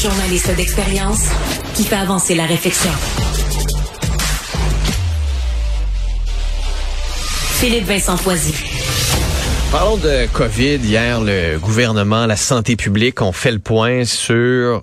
[0.00, 1.28] journaliste d'expérience
[1.74, 2.90] qui fait avancer la réflexion.
[7.58, 8.54] Philippe Vincent Foisy.
[9.70, 10.76] Parlons de COVID.
[10.76, 14.80] Hier, le gouvernement, la santé publique ont fait le point sur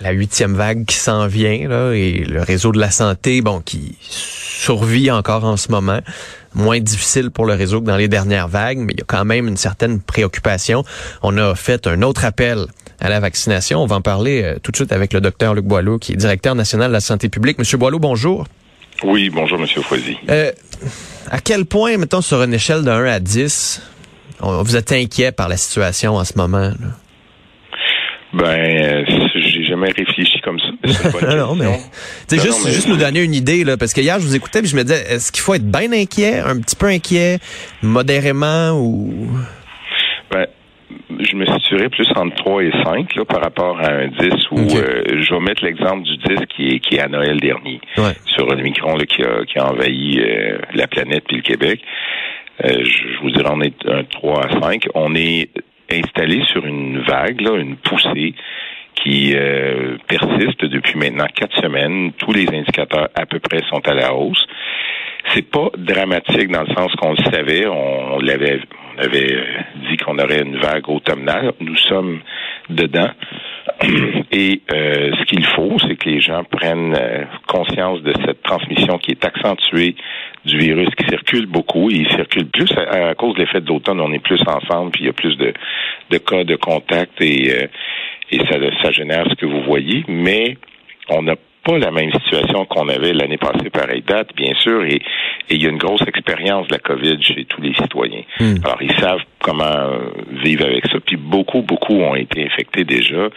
[0.00, 5.10] la huitième vague qui s'en vient et le réseau de la santé, bon, qui survit
[5.10, 6.00] encore en ce moment.
[6.54, 9.26] Moins difficile pour le réseau que dans les dernières vagues, mais il y a quand
[9.26, 10.84] même une certaine préoccupation.
[11.22, 12.66] On a fait un autre appel
[13.04, 13.82] à la vaccination.
[13.82, 16.16] On va en parler euh, tout de suite avec le docteur Luc Boileau, qui est
[16.16, 17.58] directeur national de la santé publique.
[17.58, 18.46] Monsieur Boileau, bonjour.
[19.02, 20.16] Oui, bonjour, Monsieur Foisy.
[20.30, 20.50] Euh,
[21.30, 23.82] à quel point, mettons, sur une échelle de 1 à 10,
[24.40, 26.68] on- vous êtes inquiet par la situation en ce moment?
[26.70, 26.74] là?
[28.32, 29.04] Ben, euh,
[29.36, 30.66] j'ai jamais réfléchi comme ça.
[31.20, 31.78] mais non, non, mais Non,
[32.32, 34.60] juste, non, mais- juste nous donner une idée, là, parce que hier, je vous écoutais,
[34.60, 37.38] puis je me disais, est-ce qu'il faut être bien inquiet, un petit peu inquiet,
[37.82, 39.28] modérément, ou...
[41.20, 44.58] Je me situerais plus entre 3 et 5 là, par rapport à un 10 où
[44.58, 48.12] euh, je vais mettre l'exemple du 10 qui est, qui est à Noël dernier Ouais.
[48.26, 51.80] sur le micron là, qui, a, qui a envahi euh, la planète puis le Québec.
[52.64, 54.86] Euh, je, je vous dirais on est un 3 à 5.
[54.94, 55.48] On est
[55.90, 58.34] installé sur une vague, là, une poussée
[58.94, 62.12] qui euh, persiste depuis maintenant quatre semaines.
[62.18, 64.46] Tous les indicateurs à peu près sont à la hausse.
[65.34, 67.66] C'est pas dramatique dans le sens qu'on le savait.
[67.66, 68.60] On, l'avait,
[68.96, 69.44] on avait euh,
[69.88, 71.52] dit qu'on aurait une vague automnale.
[71.60, 72.20] Nous sommes
[72.68, 73.10] dedans.
[74.30, 78.98] Et euh, ce qu'il faut, c'est que les gens prennent euh, conscience de cette transmission
[78.98, 79.96] qui est accentuée
[80.44, 81.90] du virus qui circule beaucoup.
[81.90, 84.00] Et il circule plus à, cause de l'effet de l'automne.
[84.00, 85.52] On est plus ensemble, puis il y a plus de,
[86.10, 87.66] de cas de contact et, euh,
[88.30, 90.04] et ça, ça génère ce que vous voyez.
[90.08, 90.56] Mais
[91.08, 94.96] on n'a pas la même situation qu'on avait l'année passée pareille date, bien sûr, et,
[94.96, 98.22] et il y a une grosse expérience de la COVID chez tous les citoyens.
[98.38, 98.56] Hmm.
[98.64, 100.10] Alors, ils savent comment euh,
[100.42, 103.28] vivre avec ça, puis beaucoup, beaucoup ont été infectés déjà,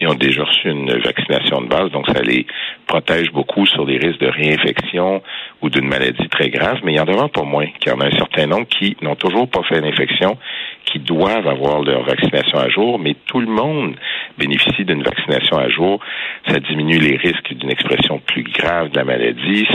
[0.00, 2.46] ils ont déjà reçu une vaccination de base, donc ça les
[2.86, 5.22] protège beaucoup sur les risques de réinfection
[5.60, 8.00] ou d'une maladie très grave, mais il y en demeure pas moins, qu'il y en
[8.00, 10.36] a un certain nombre qui n'ont toujours pas fait l'infection,
[10.84, 13.94] qui doivent avoir leur vaccination à jour, mais tout le monde
[14.38, 16.00] bénéficie d'une vaccination à jour.
[16.48, 19.66] Ça diminue les risques d'une expression plus grave de la maladie.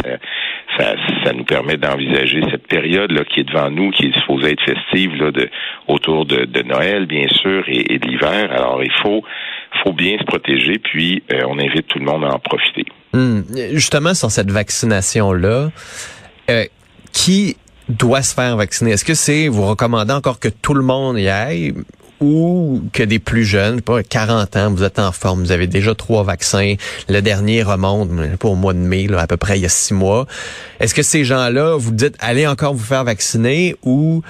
[0.77, 4.51] Ça, ça, nous permet d'envisager cette période là qui est devant nous, qui est supposée
[4.51, 5.49] être festive là, de,
[5.87, 8.51] autour de, Noël, bien sûr, et, et de l'hiver.
[8.51, 9.23] Alors, il faut,
[9.83, 12.85] faut bien se protéger, puis euh, on invite tout le monde à en profiter.
[13.13, 13.41] Hmm.
[13.71, 15.69] Justement, sur cette vaccination-là,
[16.49, 16.65] euh,
[17.13, 17.55] qui
[17.89, 18.91] doit se faire vacciner?
[18.91, 21.73] Est-ce que c'est, vous recommandez encore que tout le monde y aille
[22.19, 25.93] ou que des plus jeunes, pas, 40 ans, vous êtes en forme, vous avez déjà
[25.93, 26.75] trois vaccins,
[27.09, 28.09] le dernier remonte,
[28.43, 30.25] au mois de mai, là, à peu près il y a six mois.
[30.79, 34.23] Est-ce que ces gens-là, vous dites, allez encore vous faire vacciner ou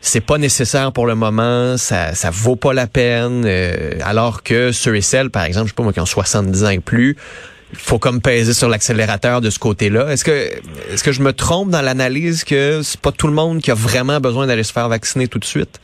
[0.00, 4.72] c'est pas nécessaire pour le moment, ça ça vaut pas la peine, euh, alors que
[4.72, 7.16] ceux et celles, par exemple, je sais pas moi, qui ont 70 ans et plus,
[7.74, 10.10] faut comme peser sur l'accélérateur de ce côté-là.
[10.12, 10.30] Est-ce que
[10.92, 13.74] est-ce que je me trompe dans l'analyse que c'est pas tout le monde qui a
[13.74, 15.80] vraiment besoin d'aller se faire vacciner tout de suite?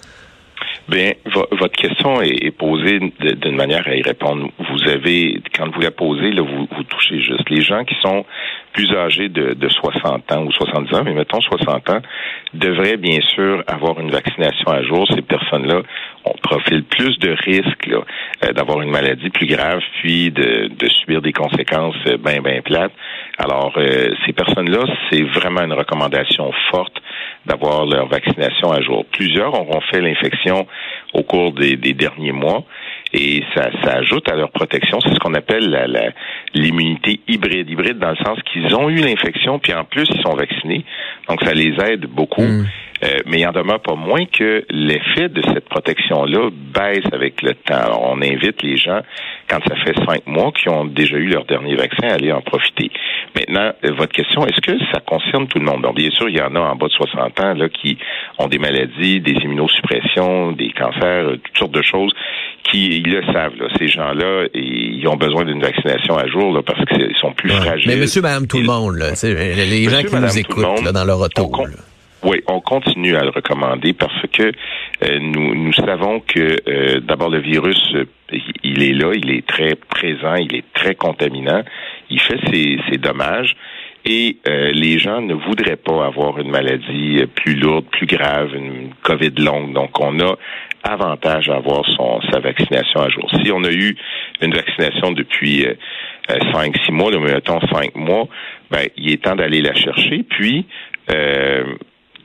[0.89, 4.49] Bien, vo- votre question est, posée d'une manière à y répondre.
[4.59, 7.49] Vous avez, quand vous la posez, là, vous, vous touchez juste.
[7.51, 8.25] Les gens qui sont
[8.73, 12.01] plus âgés de, de 60 ans ou 70 ans, mais mettons 60 ans,
[12.55, 15.07] devraient bien sûr avoir une vaccination à jour.
[15.15, 15.83] Ces personnes-là
[16.25, 21.23] ont profil plus de risques euh, d'avoir une maladie plus grave, puis de, de subir
[21.23, 22.93] des conséquences euh, bien, bien plates.
[23.39, 26.97] Alors, euh, ces personnes-là, c'est vraiment une recommandation forte
[27.47, 29.05] d'avoir leur vaccination à jour.
[29.13, 30.67] Plusieurs auront fait l'infection
[31.15, 32.65] au cours des, des derniers mois
[33.13, 35.01] et ça, ça ajoute à leur protection.
[35.01, 36.15] C'est ce qu'on appelle
[36.55, 37.69] l'immunité hybride.
[37.71, 40.85] Hybride dans le sens qu'ils ont eu l'infection, puis en plus, ils sont vaccinés.
[41.29, 42.43] Donc, ça les aide beaucoup.
[42.43, 42.67] Mm.
[43.05, 47.55] Euh, mais il en demeure pas moins que l'effet de cette protection-là baisse avec le
[47.55, 47.77] temps.
[47.77, 49.01] Alors, on invite les gens,
[49.49, 52.41] quand ça fait cinq mois, qui ont déjà eu leur dernier vaccin, à aller en
[52.41, 52.91] profiter.
[53.37, 55.83] Maintenant, euh, votre question, est-ce que ça concerne tout le monde?
[55.83, 57.99] Donc, bien sûr, il y en a en bas de 60 ans là, qui
[58.39, 62.13] ont des maladies, des immunosuppressions, des cancers, euh, toutes sortes de choses
[62.71, 63.55] qui ils le savent.
[63.59, 63.69] Là.
[63.79, 67.89] Ces gens-là, ils ont besoin d'une vaccination à jour là, parce qu'ils sont plus fragiles.
[67.89, 70.93] Mais monsieur, madame, tout le monde, là, les Monsieur, gens qui madame, nous écoutent là,
[70.93, 71.45] dans leur auto.
[71.45, 71.77] on com- là.
[72.25, 74.51] Oui, on continue à le recommander parce que
[75.05, 78.07] euh, nous, nous savons que euh, d'abord le virus, euh,
[78.65, 81.63] il est là, il est très présent, il est très contaminant,
[82.11, 83.55] il fait ses, ses dommages
[84.05, 89.33] et les gens ne voudraient pas avoir une maladie plus lourde, plus grave, une COVID
[89.39, 89.75] longue.
[89.75, 90.39] Donc on a
[90.83, 93.29] avantage à avoir son, sa vaccination à jour.
[93.43, 93.97] Si on a eu
[94.41, 95.67] une vaccination depuis
[96.53, 98.29] cinq, six mois, mais mettons cinq mois,
[98.71, 100.23] ben, il est temps d'aller la chercher.
[100.23, 100.67] Puis,
[101.11, 101.65] euh,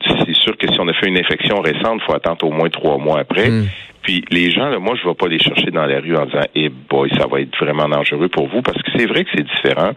[0.06, 2.70] c'est sûr que si on a fait une infection récente, il faut attendre au moins
[2.70, 3.50] trois mois après.
[3.50, 3.68] Hmm.
[4.04, 6.26] Puis les gens, là, moi, je ne vais pas les chercher dans la rue en
[6.26, 9.30] disant Eh boy, ça va être vraiment dangereux pour vous, parce que c'est vrai que
[9.34, 9.92] c'est différent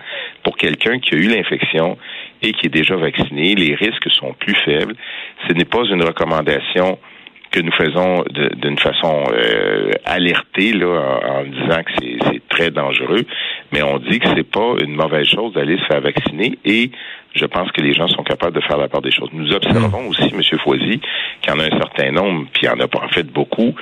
[0.44, 1.98] pour quelqu'un qui a eu l'infection
[2.42, 3.54] et qui est déjà vacciné.
[3.56, 4.94] Les risques sont plus faibles.
[5.48, 6.98] Ce n'est pas une recommandation
[7.56, 8.22] que nous faisons
[8.60, 13.24] d'une façon euh, alertée là, en, disant que c'est très dangereux,
[13.72, 16.90] mais on dit que c'est pas une mauvaise chose d'aller se faire vacciner et
[17.34, 19.30] je pense que les gens sont capables de faire la part des choses.
[19.32, 20.08] Nous observons hmm.
[20.08, 20.58] aussi, M.
[20.58, 21.00] Foisy,
[21.40, 23.26] qu'il y en a un certain nombre, puis il y en a pas en fait
[23.26, 23.74] beaucoup,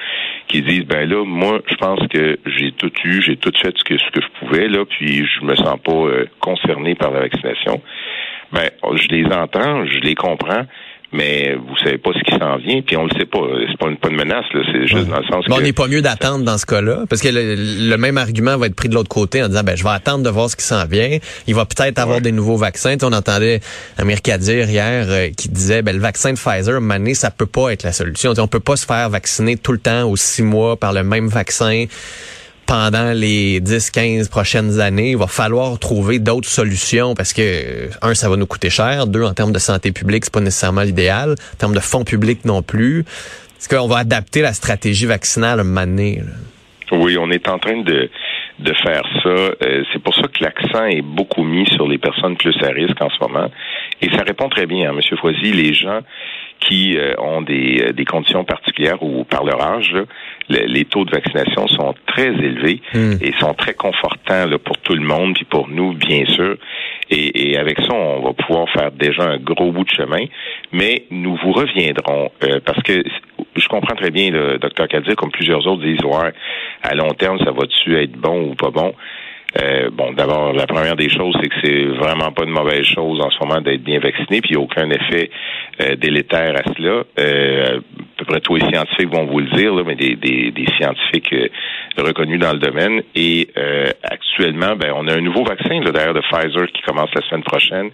[0.47, 3.82] qui disent ben là, moi, je pense que j'ai tout eu, j'ai tout fait ce
[3.82, 7.21] que ce que je pouvais, là, puis je me sens pas euh, concerné par la
[7.21, 7.81] vaccination.
[8.53, 10.65] Ben, je les entends, je les comprends,
[11.14, 13.38] mais vous savez pas ce qui s'en vient, puis on le sait pas.
[13.70, 16.02] C'est pas une, pas une menace, c'est juste dans le sens On n'est pas mieux
[16.02, 19.40] d'attendre dans ce cas-là, parce que le, même argument va être pris de l'autre côté
[19.40, 21.19] en disant, ben je vais attendre de voir ce qui s'en vient.
[21.46, 22.96] Il va peut-être avoir des nouveaux vaccins.
[23.02, 23.61] on entendait
[23.96, 27.70] América dire hier euh, qui disait, ben le vaccin de Pfizer, mané, ça peut pas
[27.70, 28.32] être la solution.
[28.37, 31.05] On, on peut pas se faire vacciner tout le temps aux six mois par le
[31.05, 31.87] même vaccin
[32.66, 35.11] pendant les 10-15 prochaines années.
[35.11, 39.06] Il va falloir trouver d'autres solutions parce que, un, ça va nous coûter cher.
[39.06, 41.32] Deux, en termes de santé publique, c'est pas nécessairement l'idéal.
[41.55, 43.00] En termes de fonds publics non plus.
[43.58, 45.87] Est-ce qu'on va adapter la stratégie vaccinale à un?
[46.93, 48.11] Oui, on est en train de,
[48.58, 49.28] de faire ça.
[49.28, 53.00] Euh, c'est pour ça que l'accent est beaucoup mis sur les personnes plus à risque
[53.00, 53.50] en ce moment.
[54.02, 55.19] Et ça répond très bien, hein, M.
[55.19, 55.52] Foisy.
[55.52, 56.00] Les gens
[56.61, 59.94] qui euh, ont des, euh, des, conditions particulières ou par leur âge,
[60.49, 63.14] les taux de vaccination sont très élevés hmm.
[63.20, 66.56] et sont très confortants là, pour tout le monde, puis pour nous, bien sûr.
[67.11, 70.25] Et, et, avec ça, on va pouvoir faire déjà un gros bout de chemin.
[70.73, 73.02] Mais nous vous reviendrons euh, parce que
[73.56, 76.32] je comprends très bien le docteur Kadir, comme plusieurs autres disent, ouais,
[76.82, 78.94] à long terme, ça va-tu être bon ou pas bon?
[79.62, 83.21] Euh, bon, d'abord, la première des choses, c'est que c'est vraiment pas une mauvaise chose
[83.21, 85.31] en ce moment d'être bien vacciné, puis il n'y a aucun effet
[85.81, 87.05] euh, délétère à cela.
[87.19, 90.51] Euh, à peu près tous les scientifiques vont vous le dire, là, mais des, des,
[90.51, 91.49] des scientifiques euh,
[91.99, 93.03] reconnus dans le domaine.
[93.15, 93.49] Et
[94.03, 97.91] actuellement, ben, on a un nouveau vaccin d'ailleurs de Pfizer qui commence la semaine prochaine,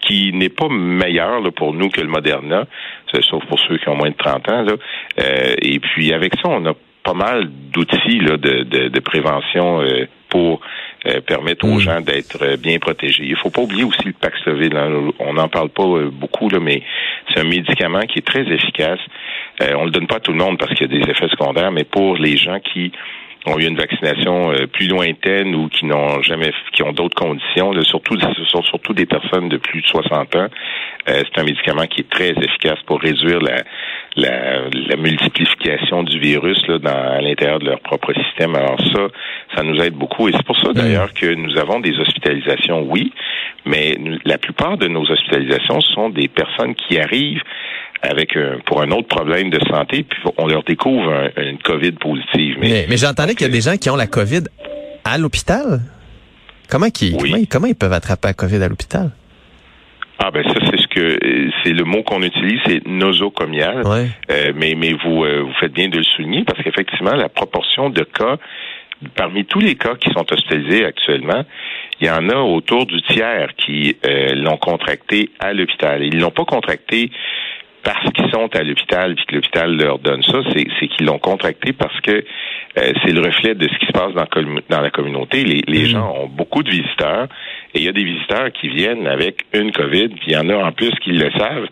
[0.00, 2.66] qui n'est pas meilleur là, pour nous que le Moderna,
[3.20, 4.62] sauf pour ceux qui ont moins de 30 ans.
[4.62, 4.72] Là.
[5.60, 6.72] et puis avec ça, on a
[7.02, 9.82] pas mal d'outils de, de, de, prévention
[10.28, 10.60] pour
[11.06, 11.80] euh, permettre aux mm.
[11.80, 13.24] gens d'être euh, bien protégés.
[13.24, 14.74] Il faut pas oublier aussi le Paxlovid.
[14.74, 15.10] Hein.
[15.18, 16.82] On n'en parle pas euh, beaucoup, là, mais
[17.28, 19.00] c'est un médicament qui est très efficace.
[19.60, 21.72] on le donne pas à tout le monde parce qu'il y a des effets secondaires,
[21.72, 22.90] mais pour les gens qui
[23.46, 28.18] ont eu une vaccination plus lointaine ou qui n'ont jamais, qui ont d'autres conditions, surtout,
[28.18, 30.46] ce sont surtout des personnes de plus de 60 ans.
[31.06, 33.62] c'est un médicament qui est très efficace pour réduire la,
[34.16, 38.54] la, la multiplication du virus là, dans, à l'intérieur de leur propre système.
[38.54, 39.08] Alors ça,
[39.56, 40.28] ça nous aide beaucoup.
[40.28, 43.12] Et c'est pour ça d'ailleurs que nous avons des hospitalisations, oui,
[43.66, 43.94] mais
[44.24, 47.42] la plupart de nos hospitalisations sont des personnes qui arrivent
[48.02, 52.56] avec un, pour un autre problème de santé, puis on leur découvre une COVID positive.
[52.60, 54.42] Mais, mais, j'entendais qu'il y a des gens qui ont la COVID
[55.04, 55.80] à l'hôpital.
[56.68, 59.10] Comment, qui, comment, comment ils peuvent attraper la COVID à l'hôpital?
[60.18, 61.18] Ah ben ça c'est ce que
[61.62, 63.82] c'est le mot qu'on utilise, c'est nosocomial.
[63.84, 67.90] Euh, mais mais vous euh, vous faites bien de le souligner parce qu'effectivement la proportion
[67.90, 68.38] de cas
[69.16, 71.44] parmi tous les cas qui sont hospitalisés actuellement,
[72.00, 76.02] il y en a autour du tiers qui euh, l'ont contracté à l'hôpital.
[76.02, 77.10] Ils l'ont pas contracté
[77.84, 81.72] parce qu'ils sont à l'hôpital et que l'hôpital leur donne ça, c'est qu'ils l'ont contracté
[81.72, 82.24] parce que
[82.78, 84.26] euh, c'est le reflet de ce qui se passe dans,
[84.70, 85.44] dans la communauté.
[85.44, 85.88] Les, les mmh.
[85.88, 87.28] gens ont beaucoup de visiteurs
[87.74, 90.48] et il y a des visiteurs qui viennent avec une COVID, puis il y en
[90.48, 91.68] a en plus qui le savent.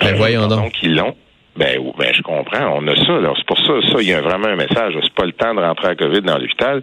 [0.00, 0.72] Ben, voyons donc.
[0.82, 1.16] ils l'ont.
[1.56, 3.34] Ben, ben, je comprends, on a ça.
[3.36, 4.94] C'est pour ça, ça, il y a vraiment un message.
[5.02, 6.82] C'est pas le temps de rentrer à COVID dans l'hôpital.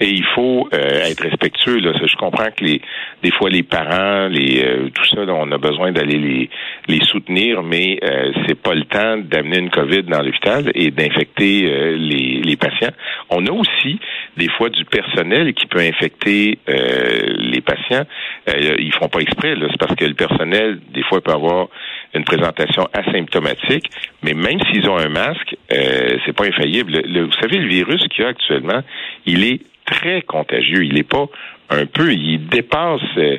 [0.00, 1.78] Et il faut euh, être respectueux.
[1.78, 1.92] Là.
[2.02, 2.80] Je comprends que les,
[3.22, 6.50] des fois les parents, les euh, tout ça, on a besoin d'aller les,
[6.88, 11.66] les soutenir, mais euh, c'est pas le temps d'amener une COVID dans l'hôpital et d'infecter
[11.66, 12.92] euh, les, les patients.
[13.28, 14.00] On a aussi
[14.36, 18.06] des fois du personnel qui peut infecter les patients.
[18.46, 19.54] ils font pas exprès.
[19.60, 21.68] C'est parce que le personnel, des fois, peut avoir
[22.14, 23.90] une présentation asymptomatique,
[24.22, 27.02] mais même s'ils ont un masque, euh, c'est pas infaillible.
[27.06, 28.80] vous savez, le virus qu'il y a actuellement,
[29.26, 30.84] il est très contagieux.
[30.84, 31.26] Il n'est pas
[31.70, 33.00] un peu, il dépasse.
[33.16, 33.38] Euh,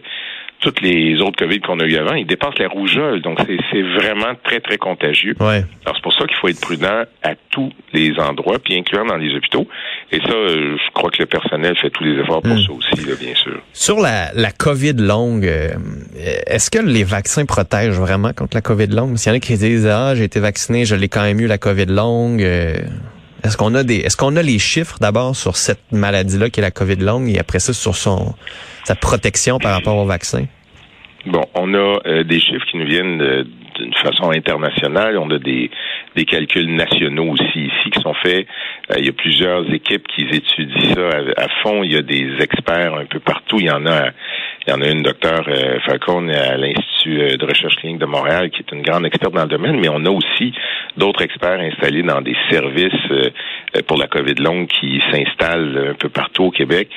[0.64, 3.20] toutes les autres COVID qu'on a eu avant, ils dépassent la rougeole.
[3.24, 3.40] Donc,
[3.72, 5.34] c'est vraiment très, très contagieux.
[5.40, 5.64] Ouais.
[5.86, 9.18] Alors, c'est pour ça qu'il faut être prudent à tous les endroits, puis incluant dans
[9.18, 9.68] les hôpitaux.
[10.12, 12.62] Et ça, euh, je crois que le personnel fait tous les efforts pour Mm.
[12.62, 13.60] ça aussi, là, bien sûr.
[13.74, 15.70] Sur la, la COVID longue, euh,
[16.46, 19.18] est-ce que les vaccins protègent vraiment contre la COVID longue?
[19.18, 21.48] S'il y en a qui disent Ah, j'ai été vacciné, je l'ai quand même eu
[21.48, 22.44] la COVID longue.
[22.44, 22.76] euh,
[23.44, 26.64] est-ce qu'on a des est-ce qu'on a les chiffres d'abord sur cette maladie-là qui est
[26.64, 28.34] la COVID longue et après ça sur son
[28.84, 30.46] sa protection par rapport au vaccin?
[31.26, 33.46] Bon, on a euh, des chiffres qui nous viennent
[33.76, 35.18] d'une façon internationale.
[35.20, 35.70] On a des,
[36.16, 38.48] des calculs nationaux aussi ici qui sont faits.
[38.92, 41.84] Euh, il y a plusieurs équipes qui étudient ça à, à fond.
[41.84, 43.58] Il y a des experts un peu partout.
[43.60, 44.10] Il y en a,
[44.68, 48.06] il y en a une, docteur euh, Falcone, à l'Institut euh, de recherche clinique de
[48.06, 49.80] Montréal, qui est une grande experte dans le domaine.
[49.80, 50.54] Mais on a aussi
[50.98, 53.30] d'autres experts installés dans des services euh,
[53.88, 56.90] pour la COVID longue qui s'installent un peu partout au Québec.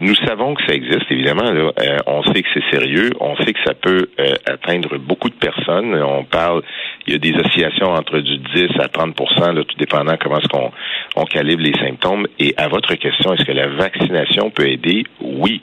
[0.00, 1.50] Nous savons que ça existe, évidemment.
[1.50, 1.72] Là.
[2.06, 3.10] On sait que c'est sérieux.
[3.18, 4.08] On sait que ça peut
[4.46, 5.92] atteindre beaucoup de personnes.
[6.00, 6.62] On parle,
[7.08, 9.18] il y a des oscillations entre du 10 à 30
[9.54, 10.70] là, tout dépendant comment est-ce qu'on
[11.16, 12.28] on calibre les symptômes.
[12.38, 15.02] Et à votre question, est-ce que la vaccination peut aider?
[15.20, 15.60] Oui,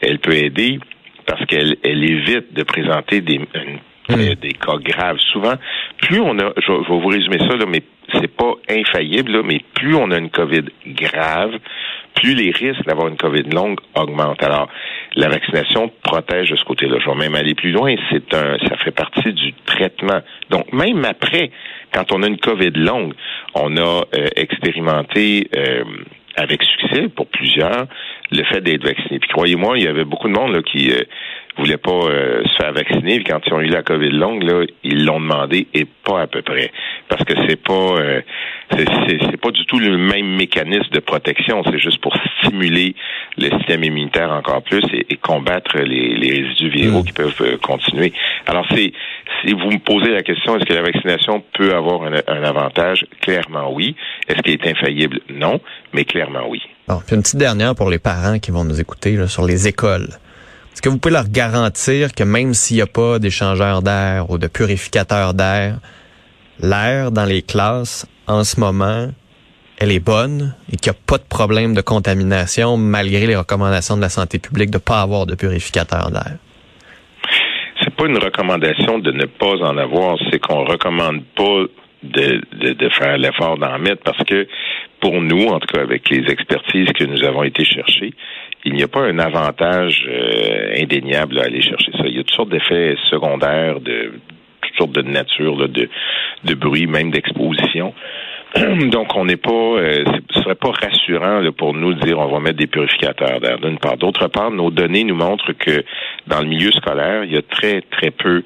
[0.00, 0.78] elle peut aider
[1.26, 3.46] parce qu'elle elle évite de présenter des, une-
[4.10, 5.18] euh, des cas graves.
[5.32, 5.54] Souvent,
[6.02, 7.82] plus on a, je, vais- je vais vous résumer ça, là, mais
[8.14, 11.58] c'est pas infaillible, là, mais plus on a une COVID grave,
[12.14, 14.42] plus les risques d'avoir une COVID longue augmentent.
[14.44, 14.68] Alors,
[15.16, 16.98] la vaccination protège de ce côté-là.
[17.04, 17.94] Je vais même aller plus loin.
[18.10, 20.20] C'est un, ça fait partie du traitement.
[20.50, 21.50] Donc, même après,
[21.92, 23.12] quand on a une COVID longue,
[23.54, 23.80] on a
[24.14, 25.84] euh, expérimenté euh,
[26.36, 27.86] avec succès pour plusieurs
[28.30, 29.18] le fait d'être vacciné.
[29.18, 31.02] Puis croyez-moi, il y avait beaucoup de monde là, qui euh,
[31.56, 33.16] voulait pas euh, se faire vacciner.
[33.16, 36.26] Puis quand ils ont eu la COVID longue, là, ils l'ont demandé et pas à
[36.26, 36.70] peu près.
[37.08, 38.20] Parce que c'est pas euh,
[38.72, 41.62] c'est, c'est, c'est pas du tout le même mécanisme de protection.
[41.64, 42.94] C'est juste pour stimuler
[43.38, 47.56] le système immunitaire encore plus et, et combattre les, les résidus viraux qui peuvent euh,
[47.58, 48.12] continuer.
[48.46, 48.92] Alors c'est
[49.42, 53.06] si vous me posez la question, est-ce que la vaccination peut avoir un, un avantage?
[53.20, 53.96] Clairement oui.
[54.28, 55.20] Est-ce qu'elle est infaillible?
[55.30, 55.60] Non,
[55.92, 56.60] mais clairement oui.
[56.88, 59.66] Bon, puis une petite dernière pour les parents qui vont nous écouter là, sur les
[59.68, 60.08] écoles.
[60.86, 64.46] Que vous pouvez leur garantir que même s'il n'y a pas d'échangeur d'air ou de
[64.46, 65.80] purificateur d'air,
[66.60, 69.08] l'air dans les classes en ce moment,
[69.78, 73.96] elle est bonne et qu'il n'y a pas de problème de contamination malgré les recommandations
[73.96, 76.36] de la santé publique de ne pas avoir de purificateur d'air?
[77.82, 81.64] c'est pas une recommandation de ne pas en avoir, c'est qu'on recommande pas
[82.04, 84.46] de, de, de faire l'effort d'en mettre parce que
[85.00, 88.14] pour nous, en tout cas avec les expertises que nous avons été chercher,
[88.66, 92.02] il n'y a pas un avantage euh, indéniable à aller chercher ça.
[92.04, 94.12] Il y a toutes sortes d'effets secondaires de
[94.60, 95.88] toutes sortes de nature, là, de,
[96.44, 97.94] de bruit, même d'exposition.
[98.90, 102.26] Donc, on n'est pas, euh, ce serait pas rassurant là, pour nous de dire on
[102.26, 103.96] va mettre des purificateurs d'air d'une part.
[103.96, 105.84] D'autre part, nos données nous montrent que
[106.26, 108.42] dans le milieu scolaire, il y a très très peu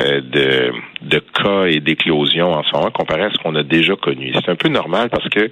[0.00, 3.94] euh, de, de cas et d'éclosions en ce moment comparé à ce qu'on a déjà
[3.96, 4.32] connu.
[4.34, 5.50] C'est un peu normal parce que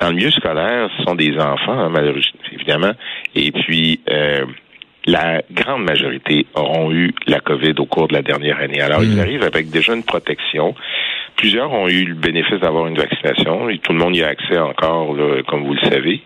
[0.00, 2.92] dans le milieu scolaire, ce sont des enfants, hein, malheureusement, évidemment,
[3.34, 4.44] et puis euh,
[5.06, 8.80] la grande majorité auront eu la COVID au cours de la dernière année.
[8.80, 10.74] Alors, ils arrivent avec déjà une protection.
[11.36, 14.58] Plusieurs ont eu le bénéfice d'avoir une vaccination et tout le monde y a accès
[14.58, 16.22] encore, là, comme vous le savez.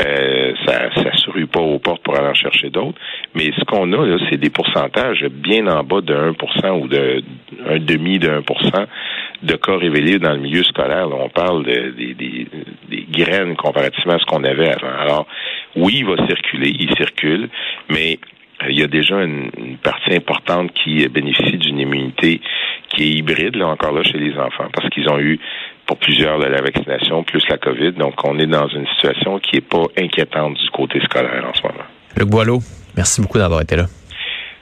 [0.00, 2.98] Euh, ça ça se rue pas aux portes pour aller en chercher d'autres.
[3.34, 7.22] Mais ce qu'on a, là, c'est des pourcentages bien en bas de 1% ou de
[7.68, 8.86] un demi de 1%
[9.42, 11.08] de cas révélés dans le milieu scolaire.
[11.08, 12.46] Là, on parle de, des, des,
[12.88, 14.98] des graines comparativement à ce qu'on avait avant.
[14.98, 15.26] Alors,
[15.76, 17.48] oui, il va circuler, il circule,
[17.90, 18.18] mais
[18.62, 22.40] euh, il y a déjà une, une partie importante qui bénéficie d'une immunité
[22.88, 25.38] qui est hybride, là encore là, chez les enfants, parce qu'ils ont eu
[25.86, 27.92] pour plusieurs de la vaccination, plus la COVID.
[27.92, 31.62] Donc, on est dans une situation qui n'est pas inquiétante du côté scolaire en ce
[31.62, 31.84] moment.
[32.16, 32.60] Luc Boileau,
[32.96, 33.86] merci beaucoup d'avoir été là.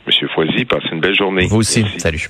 [0.06, 1.46] Monsieur Foisy, passez une belle journée.
[1.46, 1.82] Vous aussi.
[1.82, 2.00] Merci.
[2.00, 2.28] Salut.